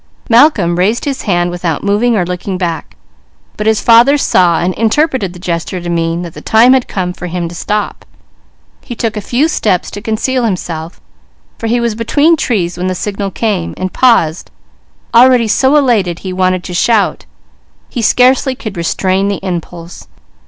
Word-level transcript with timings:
Malcolm 0.31 0.77
raised 0.79 1.05
his 1.05 1.21
hand 1.29 1.51
without 1.51 1.83
moving 1.83 2.17
or 2.17 2.25
looking 2.25 2.57
back, 2.57 2.95
but 3.55 3.67
his 3.67 3.81
father 3.81 4.17
saw, 4.17 4.59
and 4.59 4.73
interpreted 4.73 5.31
the 5.31 5.37
gesture 5.37 5.79
to 5.79 5.89
mean 5.91 6.23
that 6.23 6.33
the 6.33 6.41
time 6.41 6.73
had 6.73 6.87
come 6.87 7.13
for 7.13 7.27
him 7.27 7.47
to 7.47 7.53
stop. 7.53 8.03
He 8.83 8.95
took 8.95 9.15
a 9.15 9.21
few 9.21 9.47
steps 9.47 9.91
to 9.91 10.01
conceal 10.01 10.43
himself, 10.43 10.99
for 11.59 11.67
he 11.67 11.79
was 11.79 11.93
between 11.93 12.35
trees 12.35 12.79
when 12.79 12.87
the 12.87 12.95
signal 12.95 13.29
came, 13.29 13.75
and 13.77 13.93
paused, 13.93 14.49
already 15.13 15.47
so 15.47 15.75
elated 15.75 16.17
he 16.25 16.33
wanted 16.33 16.63
to 16.63 16.73
shout; 16.73 17.25
he 17.87 18.01
scarcely 18.01 18.55
could 18.55 18.77
restrain 18.77 19.27
the 19.27 19.37
impulse. 19.43 20.07